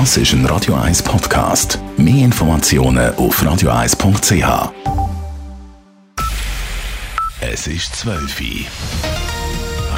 Das 0.00 0.16
ist 0.16 0.32
ein 0.32 0.44
Radio 0.46 0.74
1 0.74 1.04
Podcast. 1.04 1.78
Mehr 1.96 2.24
Informationen 2.24 3.14
auf 3.14 3.40
radio1.ch. 3.40 4.72
Es 7.40 7.68
ist 7.68 7.94
12 7.94 8.40
Uhr. 8.40 8.66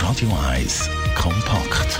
Radio 0.02 0.28
1 0.52 0.90
kompakt. 1.14 1.98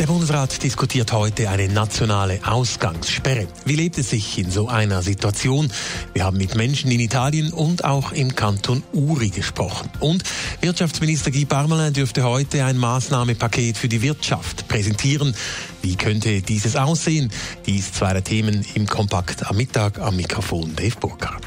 Der 0.00 0.06
Bundesrat 0.06 0.62
diskutiert 0.62 1.12
heute 1.12 1.50
eine 1.50 1.68
nationale 1.68 2.40
Ausgangssperre. 2.46 3.46
Wie 3.66 3.76
lebt 3.76 3.98
es 3.98 4.08
sich 4.08 4.38
in 4.38 4.50
so 4.50 4.66
einer 4.66 5.02
Situation? 5.02 5.70
Wir 6.14 6.24
haben 6.24 6.38
mit 6.38 6.54
Menschen 6.54 6.90
in 6.90 7.00
Italien 7.00 7.52
und 7.52 7.84
auch 7.84 8.12
im 8.12 8.34
Kanton 8.34 8.82
Uri 8.94 9.28
gesprochen. 9.28 9.90
Und 10.00 10.22
Wirtschaftsminister 10.62 11.30
Guy 11.30 11.44
Parmelin 11.44 11.92
dürfte 11.92 12.24
heute 12.24 12.64
ein 12.64 12.78
Maßnahmepaket 12.78 13.76
für 13.76 13.88
die 13.88 14.00
Wirtschaft 14.00 14.68
präsentieren. 14.68 15.34
Wie 15.82 15.96
könnte 15.96 16.40
dieses 16.40 16.76
aussehen? 16.76 17.30
Dies 17.66 17.92
zwei 17.92 18.14
der 18.14 18.24
Themen 18.24 18.64
im 18.72 18.86
Kompakt 18.86 19.50
am 19.50 19.58
Mittag 19.58 19.98
am 19.98 20.16
Mikrofon 20.16 20.74
Dave 20.76 20.96
Burkhardt 20.98 21.44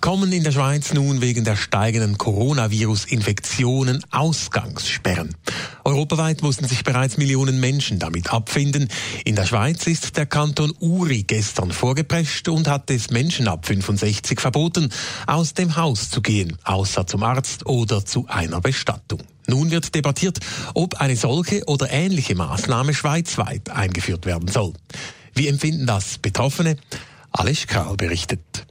kommen 0.00 0.32
in 0.32 0.44
der 0.44 0.52
Schweiz 0.52 0.94
nun 0.94 1.20
wegen 1.20 1.44
der 1.44 1.56
steigenden 1.56 2.16
Coronavirus-Infektionen 2.16 4.02
Ausgangssperren. 4.10 5.36
Europaweit 5.84 6.42
mussten 6.42 6.66
sich 6.66 6.84
bereits 6.84 7.18
Millionen 7.18 7.60
Menschen 7.60 7.98
damit 7.98 8.32
abfinden. 8.32 8.88
In 9.24 9.36
der 9.36 9.44
Schweiz 9.44 9.86
ist 9.86 10.16
der 10.16 10.26
Kanton 10.26 10.72
Uri 10.80 11.24
gestern 11.24 11.70
vorgeprescht 11.72 12.48
und 12.48 12.68
hat 12.68 12.90
es 12.90 13.10
Menschen 13.10 13.48
ab 13.48 13.66
65 13.66 14.40
verboten, 14.40 14.90
aus 15.26 15.54
dem 15.54 15.76
Haus 15.76 16.08
zu 16.08 16.22
gehen, 16.22 16.56
außer 16.64 17.06
zum 17.06 17.22
Arzt 17.22 17.66
oder 17.66 18.04
zu 18.04 18.26
einer 18.28 18.60
Bestattung. 18.60 19.20
Nun 19.46 19.70
wird 19.70 19.94
debattiert, 19.94 20.38
ob 20.74 20.94
eine 21.00 21.16
solche 21.16 21.64
oder 21.66 21.90
ähnliche 21.90 22.34
Maßnahme 22.34 22.94
schweizweit 22.94 23.68
eingeführt 23.70 24.24
werden 24.24 24.48
soll. 24.48 24.72
Wie 25.34 25.48
empfinden 25.48 25.86
das 25.86 26.18
Betroffene? 26.18 26.76
Alice 27.32 27.66
Karl 27.66 27.96
berichtet. 27.96 28.66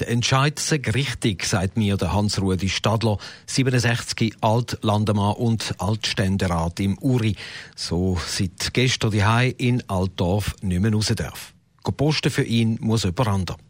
Der 0.00 0.08
Entscheid 0.10 0.58
sei 0.58 0.80
richtig, 0.94 1.44
sagt 1.44 1.76
mir 1.76 1.96
der 1.96 2.12
Hans-Rudi 2.12 2.68
Stadler, 2.68 3.18
67, 3.46 4.34
Altlandemann 4.40 5.34
und 5.34 5.74
Altständerat 5.78 6.78
im 6.78 6.98
Uri. 6.98 7.34
So 7.74 8.16
seit 8.20 8.72
gestern 8.74 9.10
die 9.10 9.54
in 9.58 9.82
Altdorf 9.88 10.54
nicht 10.62 10.80
mehr 10.80 10.92
raus 10.92 11.12
darf. 11.16 11.52
Posten 11.96 12.30
für 12.30 12.44
ihn 12.44 12.78
muss 12.80 13.04
jemand 13.04 13.28
anderes. 13.28 13.60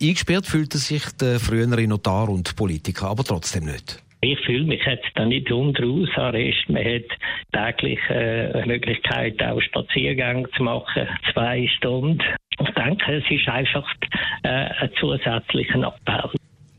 Eingesperrt 0.00 0.46
fühlte 0.46 0.78
sich 0.78 1.04
der 1.20 1.38
frühere 1.38 1.86
Notar 1.86 2.28
und 2.28 2.56
Politiker 2.56 3.08
aber 3.08 3.22
trotzdem 3.22 3.66
nicht. 3.66 4.02
Ich 4.22 4.40
fühle 4.40 4.64
mich 4.64 4.82
jetzt 4.84 5.10
da 5.14 5.24
nicht 5.24 5.52
unter 5.52 5.84
Hausarrest. 5.84 6.68
Man 6.68 6.84
hat 6.84 7.10
täglich 7.52 8.00
äh, 8.08 8.50
eine 8.54 8.66
Möglichkeit, 8.66 9.42
auch 9.42 9.60
Spaziergänge 9.60 10.48
zu 10.56 10.62
machen, 10.62 11.06
zwei 11.32 11.68
Stunden. 11.76 12.22
Ich 12.58 12.70
denke, 12.70 13.16
es 13.16 13.30
ist 13.30 13.46
einfach 13.48 13.86
äh, 14.46 14.70
ein 14.80 14.90
zusätzlicher 14.98 15.82
Appell. 15.82 16.30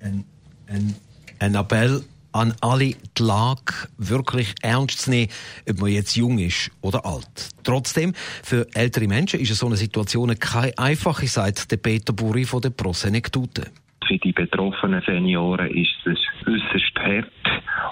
Ein, 0.02 0.24
ein, 0.68 0.96
ein 1.40 1.56
Appell 1.56 2.02
an 2.32 2.54
alle, 2.62 2.94
die 3.18 3.24
Lage 3.24 3.74
wirklich 3.98 4.54
ernst 4.62 5.02
zu 5.02 5.10
nehmen, 5.10 5.32
ob 5.70 5.80
man 5.80 5.90
jetzt 5.90 6.16
jung 6.16 6.38
ist 6.38 6.72
oder 6.82 7.06
alt. 7.06 7.50
Trotzdem, 7.64 8.14
für 8.16 8.68
ältere 8.74 9.08
Menschen 9.08 9.40
ist 9.40 9.56
so 9.56 9.66
eine 9.66 9.76
Situation 9.76 10.38
keine 10.40 10.78
einfache, 10.78 11.28
sagt 11.28 11.72
der 11.72 11.78
Peter 11.78 12.14
Buri 12.14 12.46
von 12.46 12.62
der 12.62 12.70
Prosenektute. 12.70 13.64
Für 14.08 14.18
die 14.20 14.32
betroffenen 14.32 15.02
Senioren 15.06 15.70
ist 15.72 15.98
es 16.06 16.20
äußerst 16.48 16.96
hart. 16.96 17.32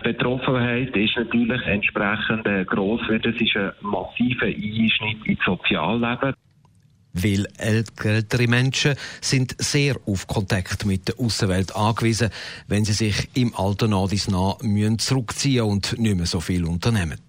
Die 0.02 0.14
Betroffenheit 0.14 0.96
ist 0.96 1.18
natürlich 1.18 1.62
entsprechend 1.66 2.46
äh, 2.46 2.64
gross, 2.64 3.02
weil 3.10 3.20
das 3.20 3.36
ist 3.36 3.56
ein 3.58 3.72
massiver 3.82 4.46
Einschnitt 4.46 5.26
ins 5.26 5.44
Sozialleben. 5.44 6.34
Weil 7.16 7.48
ältere 7.58 8.48
Menschen 8.48 8.96
sind 9.22 9.56
sehr 9.58 9.96
auf 10.06 10.28
Kontakt 10.28 10.86
mit 10.86 11.08
der 11.08 11.20
Außenwelt 11.20 11.76
angewiesen, 11.76 12.30
wenn 12.68 12.86
sie 12.86 12.94
sich 12.94 13.30
im 13.34 13.56
Alter 13.56 13.88
nach 13.88 14.10
dies 14.10 14.28
nach 14.28 14.58
zurückziehen 14.98 15.64
und 15.64 15.98
nicht 15.98 16.18
mehr 16.18 16.26
so 16.26 16.42
viel 16.42 16.66
unternehmen. 16.66 17.20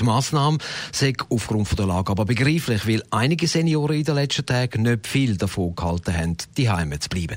Die 0.00 0.04
Massnahme 0.04 0.58
sei 0.92 1.12
aufgrund 1.28 1.78
der 1.78 1.86
Lage 1.86 2.10
aber 2.10 2.24
begreiflich, 2.24 2.86
weil 2.88 3.02
einige 3.10 3.46
Senioren 3.46 3.96
in 3.96 4.04
den 4.04 4.14
letzten 4.16 4.46
Tagen 4.46 4.82
nicht 4.82 5.06
viel 5.06 5.36
davon 5.36 5.74
gehalten 5.76 6.16
haben, 6.16 6.36
die 6.56 6.68
Heime 6.68 6.98
zu 6.98 7.08
bleiben. 7.08 7.36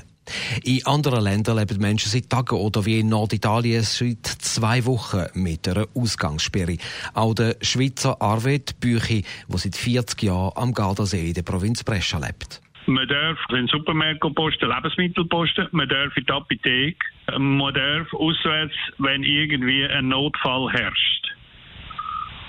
In 0.64 0.84
anderen 0.86 1.22
Ländern 1.24 1.58
leben 1.58 1.78
Menschen 1.78 2.10
seit 2.10 2.30
Tagen 2.30 2.56
oder 2.56 2.84
wie 2.84 3.00
in 3.00 3.08
Norditalien 3.08 3.82
seit 3.82 4.26
zwei 4.26 4.84
Wochen 4.86 5.26
mit 5.34 5.68
einer 5.68 5.86
Ausgangssperre. 5.94 6.76
Auch 7.14 7.34
der 7.34 7.56
Schweizer 7.62 8.20
Arvid 8.20 8.80
Büchi, 8.80 9.24
der 9.48 9.58
seit 9.58 9.76
40 9.76 10.22
Jahren 10.22 10.52
am 10.56 10.74
Gardasee 10.74 11.28
in 11.28 11.34
der 11.34 11.42
Provinz 11.42 11.84
Brescia 11.84 12.18
lebt. 12.18 12.60
Man 12.86 13.06
darf 13.06 13.38
in 13.50 13.56
den 13.56 13.66
Supermärkten 13.66 14.34
posten, 14.34 14.70
Lebensmittel 14.70 15.26
posten, 15.26 15.68
man 15.72 15.88
darf 15.88 16.16
in 16.16 16.24
die 16.24 16.32
Apotheke, 16.32 16.98
man 17.38 17.74
darf 17.74 18.12
auswärts, 18.14 18.74
wenn 18.96 19.22
irgendwie 19.24 19.84
ein 19.84 20.08
Notfall 20.08 20.70
herrscht. 20.72 21.34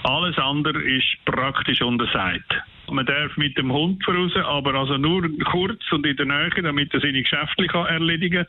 Alles 0.04 0.38
andere 0.38 0.82
ist 0.82 1.18
praktisch 1.26 1.82
untersagt. 1.82 2.56
Man 2.92 3.06
darf 3.06 3.36
mit 3.38 3.58
dem 3.58 3.72
Hund 3.72 4.04
voraus, 4.04 4.32
aber 4.36 4.74
also 4.76 4.98
nur 4.98 5.30
kurz 5.52 5.82
und 5.92 6.06
in 6.06 6.18
der 6.18 6.26
Nähe, 6.26 6.50
damit 6.62 6.94
er 6.94 7.00
seine 7.00 7.22
Geschäfte 7.22 7.68
erledigen 7.74 8.46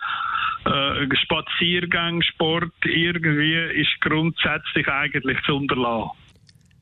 kann. 0.64 1.00
Äh, 1.04 1.16
Spaziergang, 1.16 2.22
Sport, 2.22 2.72
irgendwie 2.84 3.54
ist 3.80 4.00
grundsätzlich 4.00 4.88
eigentlich 4.88 5.38
zu 5.46 5.56
unterlassen. 5.56 6.10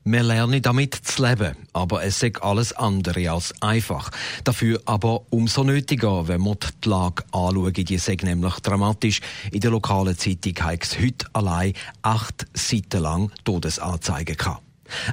Wir 0.05 0.23
lernen 0.23 0.61
damit 0.61 0.95
zu 0.95 1.23
leben, 1.23 1.55
aber 1.73 2.03
es 2.03 2.23
ist 2.23 2.41
alles 2.41 2.73
andere 2.73 3.29
als 3.29 3.53
einfach. 3.61 4.09
Dafür 4.43 4.81
aber 4.85 5.21
umso 5.29 5.63
nötiger, 5.63 6.27
wenn 6.27 6.41
wir 6.41 6.55
die 6.83 6.89
Lage 6.89 7.23
anschauen. 7.31 7.73
Die 7.73 7.93
ist 7.93 8.23
nämlich 8.23 8.55
dramatisch. 8.55 9.21
In 9.51 9.59
der 9.59 9.71
lokalen 9.71 10.17
Zeitung 10.17 10.55
hat 10.63 10.81
es 10.81 10.99
heute 10.99 11.27
allein 11.33 11.73
acht 12.01 12.47
Seiten 12.53 13.03
lang 13.03 13.31
Todesanzeigen 13.43 14.35
gehabt. 14.35 14.68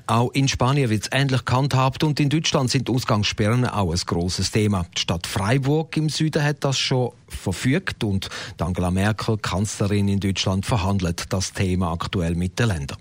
Auch 0.07 0.31
in 0.33 0.49
Spanien 0.49 0.91
wird 0.91 1.05
es 1.05 1.11
ähnlich 1.13 1.45
gehandhabt 1.45 2.05
und 2.05 2.21
in 2.21 2.29
Deutschland 2.29 2.71
sind 2.71 2.91
Ausgangssperren 2.91 3.65
auch 3.67 3.93
ein 3.93 4.01
grosses 4.07 4.51
Thema. 4.51 4.87
Die 4.97 5.01
Stadt 5.01 5.27
Freiburg 5.27 5.97
im 5.97 6.09
Süden 6.09 6.43
hat 6.43 6.65
das 6.65 6.79
schon 6.79 7.13
verfügt 7.29 8.05
und 8.05 8.29
Angela 8.61 8.91
Merkel, 8.91 9.39
Kanzlerin 9.39 10.09
in 10.09 10.21
Deutschland, 10.21 10.67
verhandelt 10.67 11.33
das 11.33 11.53
Thema 11.53 11.93
aktuell 11.93 12.35
mit 12.35 12.59
den 12.59 12.69
Ländern. 12.69 12.99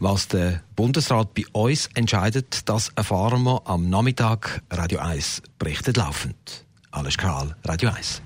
Was 0.00 0.28
der 0.28 0.62
Bundesrat 0.76 1.34
bei 1.34 1.44
uns 1.52 1.88
entscheidet, 1.94 2.68
das 2.68 2.90
erfahren 2.96 3.42
wir 3.44 3.62
am 3.66 3.88
Nachmittag. 3.88 4.62
Radio 4.70 5.00
1 5.00 5.42
berichtet 5.58 5.96
laufend. 5.96 6.64
Alles 6.90 7.16
Karl, 7.16 7.54
Radio 7.64 7.90
1. 7.90 8.22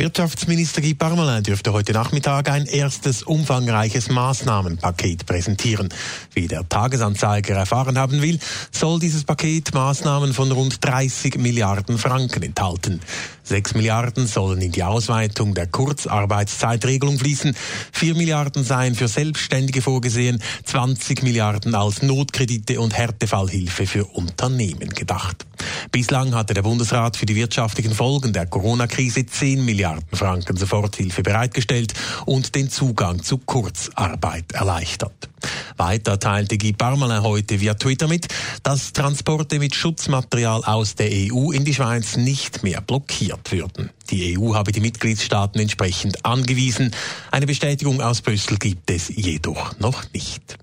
Wirtschaftsminister 0.00 0.80
Guy 0.80 0.94
Parmelin 0.94 1.42
dürfte 1.42 1.72
heute 1.72 1.92
Nachmittag 1.92 2.48
ein 2.50 2.66
erstes 2.66 3.24
umfangreiches 3.24 4.10
Maßnahmenpaket 4.10 5.26
präsentieren. 5.26 5.88
Wie 6.34 6.46
der 6.46 6.68
Tagesanzeiger 6.68 7.56
erfahren 7.56 7.98
haben 7.98 8.22
will, 8.22 8.38
soll 8.70 9.00
dieses 9.00 9.24
Paket 9.24 9.74
Maßnahmen 9.74 10.34
von 10.34 10.52
rund 10.52 10.84
30 10.84 11.38
Milliarden 11.38 11.98
Franken 11.98 12.44
enthalten. 12.44 13.00
Sechs 13.42 13.74
Milliarden 13.74 14.28
sollen 14.28 14.60
in 14.60 14.70
die 14.70 14.84
Ausweitung 14.84 15.54
der 15.54 15.66
Kurzarbeitszeitregelung 15.66 17.18
fließen, 17.18 17.56
vier 17.90 18.14
Milliarden 18.14 18.62
seien 18.62 18.94
für 18.94 19.08
Selbstständige 19.08 19.82
vorgesehen, 19.82 20.40
20 20.64 21.24
Milliarden 21.24 21.74
als 21.74 22.02
Notkredite 22.02 22.80
und 22.80 22.96
Härtefallhilfe 22.96 23.86
für 23.86 24.04
Unternehmen 24.04 24.90
gedacht. 24.90 25.44
Bislang 25.90 26.34
hatte 26.34 26.54
der 26.54 26.62
Bundesrat 26.62 27.16
für 27.16 27.26
die 27.26 27.34
wirtschaftlichen 27.34 27.94
Folgen 27.94 28.32
der 28.32 28.46
Corona-Krise 28.46 29.26
10 29.26 29.64
Milliarden 29.64 29.87
Franken 30.12 30.56
Soforthilfe 30.56 31.22
bereitgestellt 31.22 31.94
und 32.26 32.54
den 32.54 32.70
Zugang 32.70 33.22
zu 33.22 33.38
Kurzarbeit 33.38 34.52
erleichtert. 34.52 35.28
Weiter 35.76 36.18
teilte 36.18 36.58
Guy 36.58 36.72
Parmelin 36.72 37.22
heute 37.22 37.60
via 37.60 37.74
Twitter 37.74 38.08
mit, 38.08 38.26
dass 38.62 38.92
Transporte 38.92 39.58
mit 39.58 39.74
Schutzmaterial 39.74 40.64
aus 40.64 40.96
der 40.96 41.10
EU 41.10 41.52
in 41.52 41.64
die 41.64 41.74
Schweiz 41.74 42.16
nicht 42.16 42.62
mehr 42.62 42.80
blockiert 42.80 43.52
würden. 43.52 43.90
Die 44.10 44.38
EU 44.38 44.54
habe 44.54 44.72
die 44.72 44.80
Mitgliedstaaten 44.80 45.60
entsprechend 45.60 46.24
angewiesen. 46.24 46.90
Eine 47.30 47.46
Bestätigung 47.46 48.00
aus 48.00 48.22
Brüssel 48.22 48.58
gibt 48.58 48.90
es 48.90 49.08
jedoch 49.08 49.78
noch 49.78 50.04
nicht. 50.12 50.58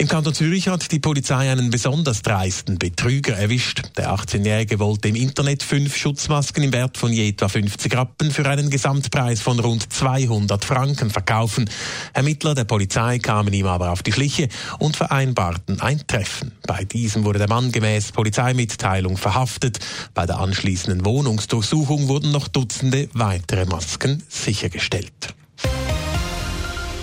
Im 0.00 0.08
Kanton 0.08 0.32
Zürich 0.32 0.66
hat 0.68 0.92
die 0.92 0.98
Polizei 0.98 1.52
einen 1.52 1.68
besonders 1.68 2.22
dreisten 2.22 2.78
Betrüger 2.78 3.36
erwischt. 3.36 3.82
Der 3.98 4.14
18-Jährige 4.14 4.78
wollte 4.78 5.08
im 5.08 5.14
Internet 5.14 5.62
fünf 5.62 5.94
Schutzmasken 5.94 6.62
im 6.62 6.72
Wert 6.72 6.96
von 6.96 7.12
je 7.12 7.28
etwa 7.28 7.48
50 7.48 7.94
Rappen 7.94 8.30
für 8.30 8.48
einen 8.48 8.70
Gesamtpreis 8.70 9.42
von 9.42 9.60
rund 9.60 9.92
200 9.92 10.64
Franken 10.64 11.10
verkaufen. 11.10 11.68
Ermittler 12.14 12.54
der 12.54 12.64
Polizei 12.64 13.18
kamen 13.18 13.52
ihm 13.52 13.66
aber 13.66 13.90
auf 13.90 14.02
die 14.02 14.12
Schliche 14.12 14.48
und 14.78 14.96
vereinbarten 14.96 15.82
ein 15.82 16.06
Treffen. 16.06 16.52
Bei 16.66 16.84
diesem 16.84 17.24
wurde 17.24 17.38
der 17.38 17.50
Mann 17.50 17.70
gemäß 17.70 18.12
Polizeimitteilung 18.12 19.18
verhaftet. 19.18 19.80
Bei 20.14 20.24
der 20.24 20.38
anschließenden 20.38 21.04
Wohnungsdurchsuchung 21.04 22.08
wurden 22.08 22.32
noch 22.32 22.48
Dutzende 22.48 23.10
weitere 23.12 23.66
Masken 23.66 24.22
sichergestellt. 24.30 25.34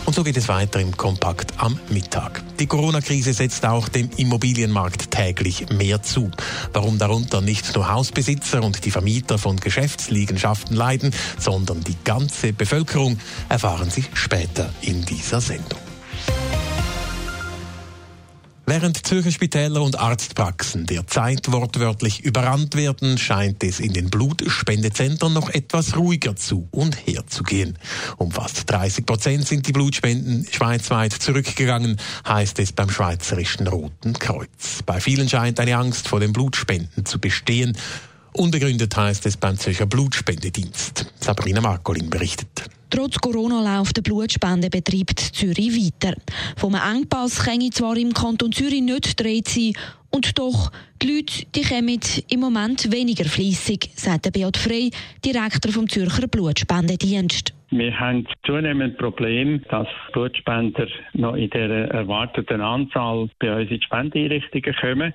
Und 0.07 0.13
so 0.13 0.23
geht 0.23 0.37
es 0.37 0.47
weiter 0.47 0.79
im 0.79 0.95
Kompakt 0.95 1.51
am 1.57 1.77
Mittag. 1.89 2.41
Die 2.59 2.65
Corona-Krise 2.65 3.33
setzt 3.33 3.65
auch 3.65 3.89
dem 3.89 4.09
Immobilienmarkt 4.15 5.11
täglich 5.11 5.69
mehr 5.69 6.01
zu. 6.01 6.31
Warum 6.71 6.97
darunter 6.97 7.41
nicht 7.41 7.75
nur 7.75 7.91
Hausbesitzer 7.91 8.63
und 8.63 8.85
die 8.85 8.91
Vermieter 8.91 9.37
von 9.37 9.57
Geschäftsliegenschaften 9.57 10.77
leiden, 10.77 11.11
sondern 11.37 11.83
die 11.83 11.97
ganze 12.05 12.53
Bevölkerung, 12.53 13.19
erfahren 13.49 13.89
Sie 13.89 14.05
später 14.13 14.73
in 14.79 15.03
dieser 15.03 15.41
Sendung. 15.41 15.86
Während 18.69 19.07
Zürcher 19.07 19.31
Spitäler 19.31 19.81
und 19.81 19.97
Arztpraxen 19.97 20.85
derzeit 20.87 21.49
wortwörtlich 21.53 22.25
überrannt 22.25 22.75
werden, 22.75 23.17
scheint 23.17 23.63
es 23.63 23.79
in 23.79 23.93
den 23.93 24.09
Blutspendezentren 24.09 25.31
noch 25.31 25.49
etwas 25.49 25.95
ruhiger 25.95 26.35
zu 26.35 26.67
und 26.71 27.07
her 27.07 27.25
zu 27.27 27.43
gehen. 27.43 27.79
Um 28.17 28.29
fast 28.29 28.69
30 28.69 29.05
Prozent 29.05 29.47
sind 29.47 29.67
die 29.67 29.71
Blutspenden 29.71 30.45
schweizweit 30.51 31.13
zurückgegangen, 31.13 31.95
heißt 32.27 32.59
es 32.59 32.73
beim 32.73 32.89
Schweizerischen 32.89 33.67
Roten 33.67 34.11
Kreuz. 34.11 34.83
Bei 34.85 34.99
vielen 34.99 35.29
scheint 35.29 35.61
eine 35.61 35.77
Angst 35.77 36.09
vor 36.09 36.19
den 36.19 36.33
Blutspenden 36.33 37.05
zu 37.05 37.21
bestehen. 37.21 37.77
Unbegründet 38.33 38.97
heißt 38.97 39.25
es 39.27 39.37
beim 39.37 39.57
Zürcher 39.57 39.85
Blutspendedienst. 39.85 41.05
Sabrina 41.21 41.61
Markolin 41.61 42.09
berichtet. 42.09 42.69
Trotz 42.89 43.17
Corona 43.19 43.77
läuft 43.77 43.97
der 43.97 44.01
Blutspendebetrieb 44.01 45.09
Zürich 45.19 45.75
weiter. 45.75 46.15
Vom 46.55 46.75
Engpass 46.75 47.43
kann 47.43 47.61
zwar 47.71 47.97
im 47.97 48.13
Kanton 48.13 48.51
Zürich 48.51 48.81
nicht 48.81 49.19
dreht 49.19 49.47
sein, 49.47 49.73
und 50.09 50.39
doch, 50.39 50.71
die 51.01 51.17
Leute 51.17 51.45
die 51.53 51.61
kommen 51.61 51.99
im 52.29 52.39
Moment 52.39 52.91
weniger 52.91 53.25
fließig, 53.25 53.91
sagt 53.95 54.31
Beat 54.31 54.57
Frey, 54.57 54.89
Direktor 55.23 55.71
vom 55.71 55.87
Zürcher 55.87 56.27
Blutspendedienst. 56.27 57.53
Wir 57.69 57.99
haben 57.99 58.25
zunehmend 58.45 58.97
Problem, 58.97 59.61
dass 59.69 59.87
Blutspender 60.13 60.87
noch 61.11 61.35
in 61.35 61.49
der 61.49 61.69
erwarteten 61.91 62.61
Anzahl 62.61 63.29
bei 63.39 63.53
uns 63.53 63.69
in 63.69 63.79
die 63.79 63.85
Spendeeinrichtungen 63.85 64.73
kommen. 64.79 65.13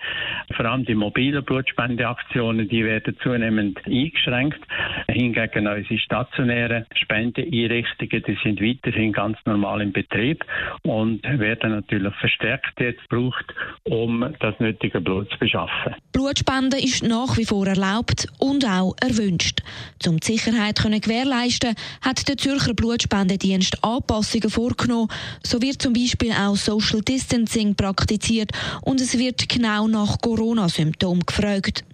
Vor 0.55 0.67
allem 0.67 0.85
die 0.85 0.95
mobilen 0.95 1.43
Blutspendeaktionen, 1.43 2.69
die 2.69 2.85
werden 2.85 3.17
zunehmend 3.23 3.79
eingeschränkt. 3.87 4.61
Hingegen 5.09 5.67
unsere 5.67 5.99
stationären 5.99 6.85
Spendeeinrichtungen, 6.95 7.62
die 7.69 8.39
sind 8.43 8.61
weiterhin 8.61 9.13
ganz 9.13 9.39
normal 9.45 9.81
im 9.83 9.93
Betrieb 9.93 10.45
und 10.83 11.23
werden 11.23 11.71
natürlich 11.71 12.15
verstärkt 12.17 12.81
jetzt 12.81 13.09
gebraucht, 13.09 13.55
um 13.85 14.35
das 14.41 14.59
nötige 14.59 15.01
Blut 15.01 15.31
zu 15.31 15.39
beschaffen. 15.39 15.95
Blutspenden 16.13 16.81
ist 16.81 17.03
nach 17.03 17.37
wie 17.37 17.45
vor 17.45 17.67
erlaubt 17.67 18.27
und 18.39 18.65
auch 18.65 18.95
erwünscht. 19.01 19.61
Um 20.07 20.19
die 20.19 20.33
Sicherheit 20.33 20.79
zu 20.79 20.91
gewährleisten, 20.91 21.75
hat 22.01 22.29
der 22.29 22.37
Zürcher 22.37 22.75
Blutspendedienst 22.75 23.83
Anpassungen 23.85 24.51
vorgenommen. 24.51 25.09
So 25.43 25.61
wird 25.63 25.81
zum 25.81 25.93
Beispiel 25.93 26.33
auch 26.33 26.57
Social 26.57 27.01
Distancing 27.03 27.75
praktiziert 27.75 28.51
und 28.83 29.01
es 29.01 29.19
wird 29.19 29.49
genau 29.49 29.89
nach 29.89 30.21
Corona-Symptomen 30.21 31.25
gefragt. 31.27 31.85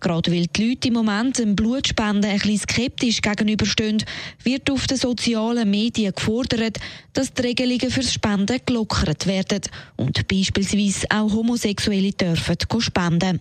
Gerade 0.00 0.32
weil 0.32 0.46
die 0.46 0.70
Leute 0.70 0.88
im 0.88 0.94
Moment 0.94 1.38
dem 1.38 1.56
Blutspenden 1.56 2.30
ein 2.30 2.38
bisschen 2.38 2.58
skeptisch 2.58 3.20
gegenüberstehen, 3.20 4.04
wird 4.42 4.70
auf 4.70 4.86
den 4.86 4.96
sozialen 5.18 5.68
Medien 5.68 6.12
gefordert, 6.14 6.78
dass 7.12 7.32
die 7.32 7.42
Regelungen 7.42 7.90
fürs 7.90 8.12
Spenden 8.12 8.60
gelockert 8.64 9.26
werden 9.26 9.60
und 9.96 10.26
beispielsweise 10.28 11.06
auch 11.10 11.32
Homosexuelle 11.32 12.12
dürfen 12.12 12.56
spenden. 12.78 13.40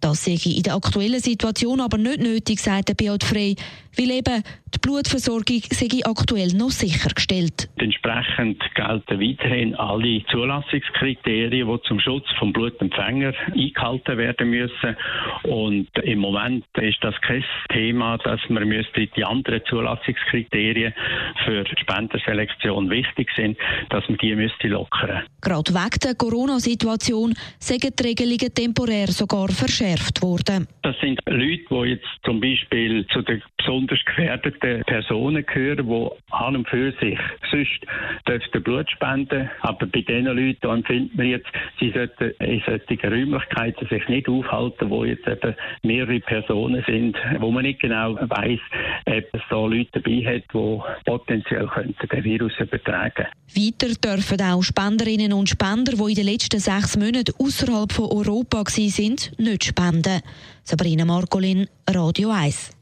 Das 0.00 0.24
sehe 0.24 0.34
ich 0.34 0.56
in 0.56 0.62
der 0.62 0.76
aktuellen 0.76 1.20
Situation 1.20 1.80
aber 1.80 1.98
nicht 1.98 2.20
nötig, 2.20 2.60
sagt 2.60 2.96
Beat 2.96 3.24
Frey, 3.24 3.56
weil 3.96 4.10
eben 4.10 4.42
die 4.74 4.78
Blutversorgung 4.78 5.62
sei 5.70 5.88
aktuell 6.04 6.48
noch 6.54 6.70
sichergestellt. 6.70 7.68
Entsprechend 7.76 8.62
gelten 8.74 9.20
weiterhin 9.20 9.74
alle 9.74 10.24
Zulassungskriterien, 10.30 11.68
die 11.68 11.82
zum 11.88 12.00
Schutz 12.00 12.26
vom 12.38 12.52
Blutempfänger 12.52 13.32
eingehalten 13.52 14.18
werden 14.18 14.50
müssen. 14.50 14.96
Und 15.42 15.88
im 16.02 16.18
Moment 16.18 16.64
ist 16.78 16.98
das 17.02 17.14
kein 17.22 17.44
Thema, 17.70 18.18
dass 18.18 18.40
man 18.48 18.68
müsste 18.68 19.06
die 19.06 19.24
anderen 19.24 19.60
Zulassungskriterien 19.68 20.94
für 21.44 21.64
Spenderselektion 21.80 22.90
wichtig 22.90 23.28
sind, 23.36 23.58
dass 23.88 24.08
man 24.08 24.18
die 24.18 24.34
müsste 24.34 24.68
lockern. 24.68 25.24
Gerade 25.40 25.72
wegen 25.72 25.98
der 26.04 26.14
Corona-Situation 26.14 27.34
sind 27.58 27.82
die 27.82 28.02
Regelungen 28.02 28.54
temporär 28.54 29.08
sogar 29.08 29.48
verschärft 29.48 30.22
worden. 30.22 30.68
Das 30.82 30.96
sind 31.00 31.20
Leute, 31.26 31.64
die 31.70 31.90
jetzt 31.90 32.08
zum 32.24 32.40
Beispiel 32.40 33.06
zu 33.08 33.22
den 33.22 33.42
besonders 33.56 33.98
gefährdeten 34.04 34.59
Personen 34.60 35.44
gehören, 35.46 35.88
die 35.88 36.34
an 36.34 36.56
und 36.56 36.68
für 36.68 36.92
sich 36.92 37.18
sonst 37.50 37.80
dürften 38.28 38.62
Blut 38.62 38.90
spenden. 38.90 39.50
Aber 39.60 39.86
bei 39.86 40.00
diesen 40.00 40.24
Leuten 40.24 40.68
empfinden 40.68 41.18
wir 41.18 41.26
jetzt, 41.26 41.48
sie 41.78 41.90
sollten 41.92 42.30
in 42.40 42.62
solchen 42.66 43.12
Räumlichkeiten 43.12 43.88
sich 43.88 44.06
nicht 44.08 44.28
aufhalten, 44.28 44.90
wo 44.90 45.04
jetzt 45.04 45.26
eben 45.26 45.54
mehrere 45.82 46.20
Personen 46.20 46.84
sind, 46.86 47.16
wo 47.38 47.50
man 47.50 47.62
nicht 47.62 47.80
genau 47.80 48.16
weiß, 48.16 48.60
ob 49.06 49.24
es 49.32 49.42
da 49.48 49.66
Leute 49.66 49.90
dabei 49.92 50.24
hat, 50.24 50.44
die 50.52 51.10
potenziell 51.10 51.66
könnten 51.66 52.08
den 52.08 52.24
Virus 52.24 52.52
übertragen. 52.58 53.26
Weiter 53.54 53.94
dürfen 53.94 54.40
auch 54.42 54.62
Spenderinnen 54.62 55.32
und 55.32 55.48
Spender, 55.48 55.92
die 55.92 56.10
in 56.10 56.14
den 56.14 56.26
letzten 56.26 56.60
sechs 56.60 56.96
Monaten 56.96 57.34
außerhalb 57.38 57.92
von 57.92 58.06
Europa 58.06 58.58
waren, 58.58 59.16
nicht 59.38 59.64
spenden. 59.64 60.20
Sabrina 60.62 61.04
Margolin, 61.04 61.66
Radio 61.88 62.30
1. 62.30 62.79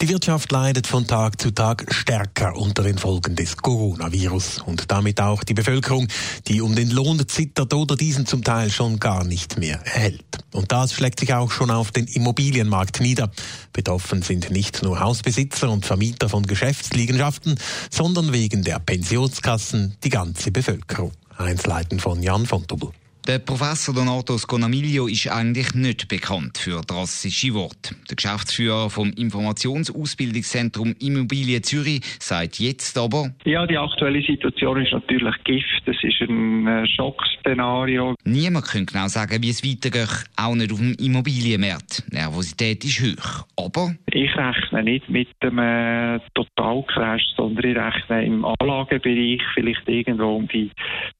Die 0.00 0.08
Wirtschaft 0.08 0.50
leidet 0.50 0.86
von 0.88 1.06
Tag 1.06 1.40
zu 1.40 1.52
Tag 1.52 1.86
stärker 1.94 2.56
unter 2.56 2.82
den 2.82 2.98
Folgen 2.98 3.36
des 3.36 3.56
Coronavirus 3.56 4.58
und 4.66 4.90
damit 4.90 5.20
auch 5.20 5.44
die 5.44 5.54
Bevölkerung, 5.54 6.08
die 6.48 6.60
um 6.60 6.74
den 6.74 6.90
Lohn 6.90 7.26
zittert 7.28 7.72
oder 7.72 7.96
diesen 7.96 8.26
zum 8.26 8.42
Teil 8.42 8.70
schon 8.70 8.98
gar 8.98 9.24
nicht 9.24 9.56
mehr 9.56 9.80
erhält. 9.84 10.24
Und 10.52 10.72
das 10.72 10.92
schlägt 10.92 11.20
sich 11.20 11.32
auch 11.32 11.50
schon 11.50 11.70
auf 11.70 11.92
den 11.92 12.06
Immobilienmarkt 12.06 13.00
nieder. 13.00 13.30
Betroffen 13.72 14.22
sind 14.22 14.50
nicht 14.50 14.82
nur 14.82 14.98
Hausbesitzer 14.98 15.70
und 15.70 15.86
Vermieter 15.86 16.28
von 16.28 16.42
Geschäftsliegenschaften, 16.42 17.54
sondern 17.90 18.32
wegen 18.32 18.62
der 18.62 18.80
Pensionskassen 18.80 19.96
die 20.02 20.10
ganze 20.10 20.50
Bevölkerung. 20.50 21.12
Einsleiten 21.36 22.00
von 22.00 22.22
Jan 22.22 22.46
von 22.46 22.66
Dobbel. 22.66 22.90
Der 23.26 23.38
Professor 23.38 23.94
Donato 23.94 24.36
Sconamiglio 24.36 25.06
ist 25.06 25.28
eigentlich 25.28 25.72
nicht 25.74 26.08
bekannt 26.08 26.58
für 26.58 26.82
drastische 26.82 27.54
Worte. 27.54 27.94
Der 28.10 28.16
Geschäftsführer 28.16 28.90
vom 28.90 29.12
Informationsausbildungszentrum 29.12 30.94
Immobilien 31.00 31.62
Zürich 31.62 32.02
sagt 32.20 32.58
jetzt 32.60 32.98
aber, 32.98 33.30
Ja, 33.46 33.66
die 33.66 33.78
aktuelle 33.78 34.20
Situation 34.20 34.82
ist 34.82 34.92
natürlich 34.92 35.34
Gift. 35.44 35.82
Es 35.86 35.96
ist 36.02 36.20
ein 36.28 36.66
äh, 36.66 36.86
Schockszenario. 36.86 38.14
Niemand 38.24 38.66
kann 38.66 38.84
genau 38.84 39.08
sagen, 39.08 39.42
wie 39.42 39.48
es 39.48 39.64
weitergeht, 39.64 40.26
auch 40.36 40.54
nicht 40.54 40.70
auf 40.70 40.78
dem 40.78 40.92
Immobilienmarkt. 40.92 42.04
Nervosität 42.12 42.84
ist 42.84 43.00
hoch. 43.00 43.46
Aber 43.56 43.94
ich 44.14 44.36
rechne 44.36 44.82
nicht 44.82 45.08
mit 45.08 45.28
einem 45.40 45.58
äh, 45.58 46.20
Totalcrash, 46.34 47.24
sondern 47.36 47.70
ich 47.70 47.76
rechne 47.76 48.24
im 48.24 48.44
Anlagebereich 48.44 49.42
vielleicht 49.54 49.88
irgendwo 49.88 50.36
um 50.36 50.48
die 50.48 50.70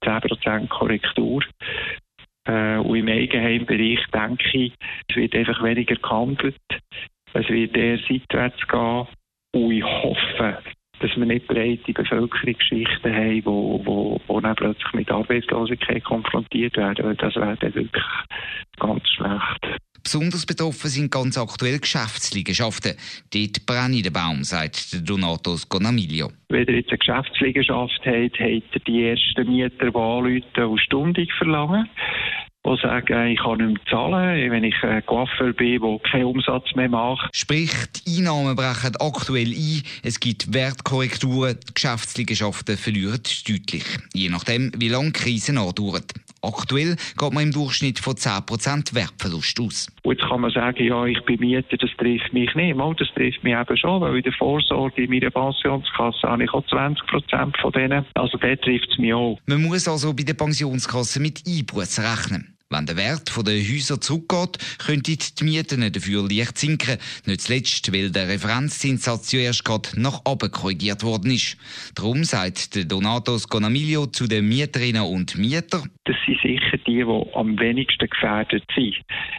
10% 0.05 0.69
Korrektur. 0.69 1.43
Äh, 2.47 2.77
und 2.77 2.97
im 2.97 3.09
Eigenheimbereich 3.09 4.01
denke 4.13 4.59
ich, 4.59 4.73
es 5.09 5.17
wird 5.17 5.35
einfach 5.35 5.63
weniger 5.63 5.97
gehandelt. 5.97 6.57
Es 7.33 7.49
wird 7.49 7.77
eher 7.77 7.99
seitwärts 7.99 8.67
gehen. 8.69 9.07
Und 9.53 9.73
ich 9.73 9.85
hoffe, 9.85 10.59
dass 11.01 11.17
wir 11.17 11.27
nicht 11.27 11.47
breite 11.47 11.93
Bevölkerungsschichten 11.93 13.15
haben, 13.15 13.43
die 14.29 14.43
dann 14.43 14.57
plötzlich 14.57 14.93
mit 14.93 15.11
Arbeitslosigkeit 15.11 16.05
konfrontiert 16.05 16.77
werden. 16.77 17.17
Das 17.17 17.35
wäre 17.35 17.57
dann 17.57 17.75
wirklich 17.75 18.05
ganz 18.79 19.09
schlecht. 19.11 19.81
Besonders 20.05 20.45
betroffen 20.45 20.91
sind 20.91 21.11
ganz 21.11 21.39
aktuell 21.39 21.79
Geschäftsliegenschaften. 21.79 22.93
Dort 23.33 23.67
brenne 23.67 24.03
der 24.03 24.11
Baum, 24.11 24.45
sagt 24.45 25.09
Donato 25.09 25.57
Sconamiglio. 25.57 26.31
Wenn 26.51 26.67
ihr 26.67 26.77
jetzt 26.77 26.91
eine 26.91 26.99
Geschäftsliegenschaft 26.99 28.01
habt, 28.05 28.39
habt 28.39 28.75
ihr 28.75 28.81
die 28.87 29.09
ersten 29.09 29.51
Mieter, 29.51 29.91
die 29.91 29.97
anrufen 29.97 30.65
und 30.65 30.81
Stundung 30.81 31.27
verlangen 31.39 31.89
die 32.67 32.77
sagen, 32.81 33.27
ich 33.29 33.39
kann 33.39 33.59
nicht 33.59 33.85
mehr 33.85 33.87
zahlen, 33.91 34.51
wenn 34.51 34.65
ich 34.65 34.83
ein 34.83 35.05
Coiffeur 35.05 35.53
bin, 35.53 35.81
der 35.81 35.99
keinen 36.11 36.25
Umsatz 36.25 36.75
mehr 36.75 36.89
macht. 36.89 37.29
Sprich, 37.37 37.71
die 38.07 38.19
Einnahmen 38.19 38.57
brechen 38.57 38.97
aktuell 38.97 39.53
ein, 39.53 39.83
es 40.03 40.19
gibt 40.19 40.53
Wertkorrekturen, 40.53 41.59
die 41.61 41.75
Geschäftsliegenschaften 41.75 42.79
verlieren 42.79 43.21
deutlich, 43.47 43.85
je 44.15 44.31
nachdem, 44.31 44.73
wie 44.79 44.89
lange 44.89 45.13
die 45.13 45.21
Krise 45.21 45.59
andauert. 45.59 46.15
Aktuell 46.45 46.97
geht 47.19 47.33
man 47.33 47.45
im 47.45 47.53
Durchschnitt 47.53 47.99
von 47.99 48.15
10% 48.15 48.95
Wertverlust 48.95 49.61
aus. 49.61 49.89
Und 50.03 50.19
jetzt 50.19 50.29
kann 50.29 50.41
man 50.43 50.51
sagen, 50.51 50.85
ja, 50.85 51.07
ich 51.07 51.21
bin 51.25 51.41
Mieter, 51.41 51.77
das 51.77 51.91
trifft 51.97 52.33
mich 52.33 52.55
nicht. 52.55 52.77
Mal, 52.77 52.95
das 52.99 53.09
trifft 53.15 53.43
mich 53.43 53.55
eben 53.55 53.77
schon, 53.77 54.01
weil 54.01 54.17
in 54.17 54.23
der 54.23 54.33
Vorsorge 54.33 55.03
in 55.03 55.11
meiner 55.11 55.31
Pensionskasse 55.31 56.29
habe 56.29 56.45
ich 56.45 56.51
auch 56.51 56.65
20% 56.67 57.61
von 57.61 57.73
denen. 57.73 58.05
Also 58.15 58.37
der 58.39 58.61
trifft 58.61 58.91
es 58.91 58.99
mich 58.99 59.15
auch. 59.15 59.39
Man 59.47 59.63
muss 59.63 59.89
also 59.89 60.13
bei 60.13 60.23
der 60.23 60.35
Pensionskasse 60.35 61.21
mit 61.21 61.43
Einbußen 61.47 62.05
rechnen. 62.05 62.54
Wenn 62.75 62.87
der 62.87 62.97
Wert 62.97 63.31
der 63.47 63.55
Häuser 63.55 64.01
zurückgeht, 64.01 64.59
könnten 64.85 65.17
die 65.39 65.45
Mieten 65.45 65.93
dafür 65.93 66.29
leicht 66.29 66.59
sinken. 66.59 66.99
Nicht 67.25 67.43
zuletzt, 67.43 67.93
weil 67.93 68.11
der 68.11 68.29
Referenzzinssatz 68.29 69.29
zuerst 69.29 69.65
gerade 69.65 69.91
nach 69.95 70.23
oben 70.25 70.51
korrigiert 70.51 71.05
worden 71.05 71.31
ist. 71.31 71.57
Darum 71.95 72.25
sagt 72.25 72.75
der 72.75 72.85
Donato 72.85 73.39
Sconamiglio 73.39 74.07
zu 74.07 74.27
den 74.27 74.49
Mieterinnen 74.49 75.03
und 75.03 75.39
Mietern. 75.39 75.89
Das 76.05 76.17
sind 76.27 76.41
sicher 76.43 76.77
die, 76.79 77.05
die 77.05 77.35
am 77.35 77.59
wenigsten 77.59 78.09
gefährdet 78.09 78.65
sind 78.75 78.97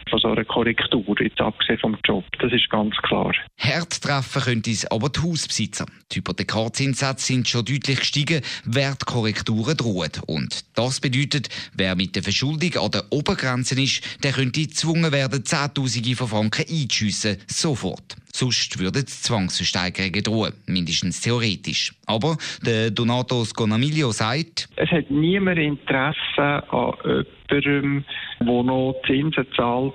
von 0.08 0.18
so 0.18 0.28
einer 0.28 0.44
Korrektur, 0.44 1.04
jetzt 1.20 1.40
abgesehen 1.40 1.78
vom 1.78 1.96
Job. 2.04 2.24
Das 2.40 2.52
ist 2.52 2.68
ganz 2.70 2.96
klar. 3.02 3.32
Hart 3.58 4.02
treffen 4.02 4.42
könnte 4.42 4.70
es 4.70 4.90
aber 4.90 5.10
die 5.10 5.20
Hausbesitzer. 5.20 5.86
Die 6.10 6.16
Hypothekarzinssätze 6.16 7.26
sind 7.26 7.48
schon 7.48 7.64
deutlich 7.64 8.00
gestiegen, 8.00 8.42
Wertkorrekturen 8.64 9.76
drohen. 9.76 10.10
Und 10.26 10.64
das 10.76 11.00
bedeutet, 11.00 11.48
wer 11.74 11.94
mit 11.94 12.16
der 12.16 12.22
Verschuldung 12.22 12.74
an 12.82 12.90
der 12.90 13.04
Obergrenze 13.26 13.80
ist, 13.80 14.02
der 14.22 14.32
könnte 14.32 14.60
gezwungen 14.60 15.10
werden, 15.10 15.44
Zehntausende 15.44 16.14
von 16.14 16.28
Franken 16.28 16.64
einzuschiessen, 16.70 17.38
sofort. 17.48 18.14
Sonst 18.38 18.78
würden 18.78 19.06
Zwangsversteigerungen 19.06 20.22
drohen, 20.22 20.52
mindestens 20.66 21.22
theoretisch. 21.22 21.94
Aber 22.04 22.36
der 22.60 22.90
Donato 22.90 23.42
Sconamiglio 23.46 24.10
sagt, 24.10 24.68
es 24.76 24.90
hat 24.90 25.10
niemand 25.10 25.58
Interesse 25.58 26.62
an 26.70 27.24
jemandem, 27.50 28.04
der 28.40 28.62
noch 28.62 29.00
Zinsen 29.06 29.46
zahlt, 29.56 29.94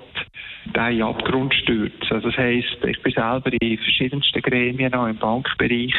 der 0.74 0.90
in 0.90 1.02
Abgrund 1.02 1.54
stürzt. 1.54 2.10
Also 2.10 2.30
das 2.30 2.36
heisst, 2.36 2.78
ich 2.84 3.00
bin 3.02 3.12
selber 3.12 3.52
in 3.60 3.78
verschiedensten 3.78 4.42
Gremien 4.42 4.92
auch 4.94 5.06
im 5.06 5.18
Bankbereich 5.18 5.94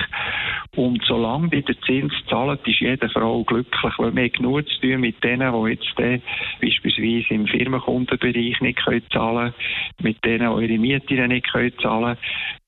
und 0.76 1.04
solange 1.06 1.52
wir 1.52 1.62
den 1.62 1.76
Zins 1.86 2.14
zahlen, 2.30 2.58
ist 2.66 2.80
jede 2.80 3.10
Frau 3.10 3.44
glücklich, 3.44 3.94
weil 3.98 4.16
wir 4.16 4.30
genug 4.30 4.68
zu 4.68 4.82
tun 4.82 5.02
mit 5.02 5.24
denen, 5.24 5.54
die 5.54 5.70
jetzt 5.72 6.00
äh, 6.00 6.20
beispielsweise 6.62 7.34
im 7.34 7.48
Firmenkundenbereich 7.48 8.60
nicht 8.62 8.84
können 8.84 9.04
zahlen 9.12 9.54
mit 10.02 10.24
denen, 10.26 10.58
die 10.58 10.66
ihre 10.66 10.80
Miete 10.80 11.28
nicht 11.28 11.52
können 11.52 11.74
zahlen 11.80 12.18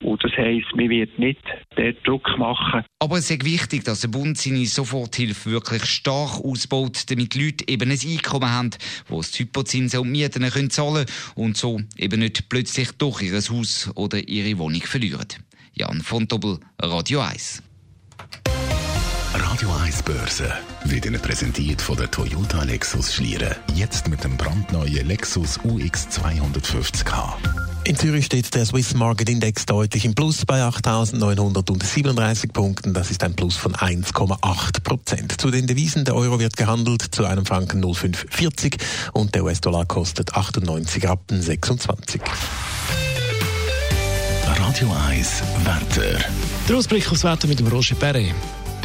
und 0.04 0.24
das 0.24 0.32
heisst, 0.34 0.68
wir 0.76 0.90
wird 0.90 1.18
nicht 1.18 1.42
den 1.78 1.96
Druck 2.04 2.28
machen. 2.38 2.84
Aber 3.00 3.18
es 3.18 3.30
ist 3.30 3.46
wichtig, 3.46 3.84
dass 3.84 4.02
der 4.02 4.10
Bund 4.10 4.38
seine 4.38 4.66
Soforthilfe 4.66 5.52
wirklich 5.52 5.86
stark 5.86 6.44
ausbaut, 6.44 7.10
damit 7.10 7.34
die 7.34 7.46
Leute 7.46 7.66
eben 7.68 7.90
ein 7.90 8.00
Einkommen 8.00 8.50
haben, 8.50 8.70
das 9.10 9.32
die 9.32 9.44
Hypozinsen 9.44 10.00
und 10.00 10.12
Mieten 10.12 10.50
können 10.50 10.70
zahlen 10.70 11.06
und 11.36 11.58
so 11.58 11.80
eben 11.98 12.20
nicht 12.20 12.50
plötzlich 12.50 12.92
doch 12.98 13.22
ihr 13.22 13.34
Haus 13.34 13.92
oder 13.96 14.28
ihre 14.28 14.58
Wohnung 14.58 14.82
verlieren. 14.82 15.28
Jan 15.74 16.02
von 16.02 16.28
Dobbel, 16.28 16.60
Radio 16.82 17.22
1. 17.22 17.64
Radio 19.34 19.70
1 19.84 20.04
Börse 20.04 20.54
wird 20.86 21.06
Ihnen 21.06 21.22
präsentiert 21.22 21.82
von 21.82 21.98
der 21.98 22.10
Toyota 22.10 22.64
Lexus 22.64 23.14
Schlieren. 23.14 23.54
Jetzt 23.74 24.08
mit 24.08 24.24
dem 24.24 24.38
brandneuen 24.38 25.06
Lexus 25.08 25.60
UX 25.66 26.08
250k. 26.08 27.65
In 27.86 27.96
Zürich 27.96 28.26
steht 28.26 28.56
der 28.56 28.66
Swiss 28.66 28.96
Market 28.96 29.30
Index 29.30 29.68
deutlich 29.68 30.06
im 30.06 30.16
Plus 30.16 30.44
bei 30.44 30.64
8.937 30.64 32.52
Punkten. 32.52 32.96
Das 32.96 33.12
ist 33.12 33.24
ein 33.24 33.36
Plus 33.36 33.58
von 33.58 33.76
1,8 33.76 34.82
Prozent. 34.84 35.40
Zu 35.40 35.52
den 35.52 35.68
Devisen, 35.68 36.04
der 36.04 36.16
Euro 36.16 36.40
wird 36.40 36.58
gehandelt 36.58 37.04
zu 37.12 37.26
einem 37.26 37.46
Franken 37.46 37.82
0,540 37.82 38.78
und 39.14 39.36
der 39.36 39.44
US-Dollar 39.44 39.86
kostet 39.86 40.34
98 40.34 41.08
Rappen 41.08 41.40
26. 41.40 42.22
Radio 44.46 44.92
1 45.08 45.44
Wetter. 45.64 46.26
Der 46.68 46.78
Ausblick 46.78 47.12
aufs 47.12 47.24
Wetter 47.24 47.48
mit 47.48 47.60
dem 47.60 47.68
Roger 47.68 47.94
Perret. 47.94 48.34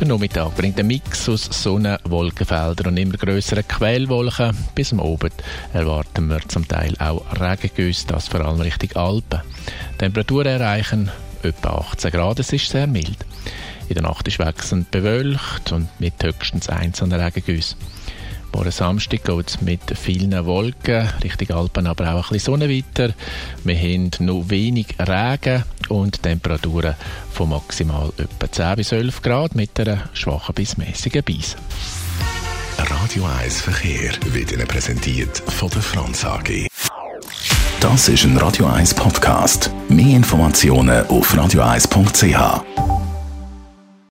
Der 0.01 0.09
Nachmittag 0.09 0.57
bringt 0.57 0.79
einen 0.79 0.89
Mix 0.89 1.29
aus 1.29 1.45
Sonne, 1.45 2.01
Wolkenfeldern 2.05 2.87
und 2.87 2.97
immer 2.97 3.19
größeren 3.19 3.69
Quellwolken. 3.69 4.57
Bis 4.75 4.95
am 4.95 5.01
Abend 5.01 5.35
erwarten 5.75 6.29
wir 6.29 6.41
zum 6.49 6.67
Teil 6.67 6.95
auch 6.99 7.23
Regengüsse, 7.39 8.07
das 8.07 8.29
vor 8.29 8.41
allem 8.41 8.63
Richtung 8.63 8.93
Alpen. 8.93 9.43
Temperaturen 9.99 10.47
erreichen 10.47 11.11
etwa 11.43 11.85
18 11.93 12.13
Grad, 12.13 12.39
es 12.39 12.51
ist 12.51 12.71
sehr 12.71 12.87
mild. 12.87 13.19
In 13.91 13.95
der 13.95 14.05
Nacht 14.05 14.27
ist 14.27 14.39
wechselnd 14.39 14.91
bewölkt 14.91 15.71
und 15.71 15.89
mit 16.01 16.15
höchstens 16.23 16.71
einzelnen 16.71 17.21
Regengüssen. 17.21 17.77
Morgen 18.53 18.71
Samstag 18.71 19.25
geht 19.25 19.49
es 19.49 19.61
mit 19.61 19.81
vielen 19.97 20.45
Wolken 20.45 21.09
Richtung 21.23 21.57
Alpen, 21.57 21.87
aber 21.87 22.15
auch 22.15 22.31
ein 22.31 22.35
bisschen 22.35 22.59
Sonne 22.59 22.69
weiter. 22.69 23.15
Wir 23.65 23.77
haben 23.77 24.11
noch 24.21 24.49
wenig 24.49 24.97
Regen 24.99 25.65
und 25.89 26.23
Temperaturen 26.23 26.95
von 27.33 27.51
maximal 27.51 28.13
etwa 28.19 28.51
10 28.51 28.77
bis 28.77 28.93
11 28.93 29.23
Grad 29.23 29.55
mit 29.55 29.79
einer 29.79 30.09
schwachen 30.13 30.55
bis 30.55 30.77
mäßigen 30.77 31.23
Beise. 31.23 31.57
Radio 32.79 33.25
1 33.43 33.61
Verkehr 33.61 34.13
wird 34.27 34.53
Ihnen 34.53 34.67
präsentiert 34.67 35.43
von 35.47 35.71
der 35.71 35.83
Franz 35.83 36.25
AG. 36.25 36.69
Das 37.81 38.09
ist 38.09 38.25
ein 38.25 38.37
Radio 38.37 38.67
1 38.67 38.95
Podcast. 38.95 39.71
Mehr 39.89 40.17
Informationen 40.17 41.07
auf 41.07 41.35
radio1.ch. 41.35 42.90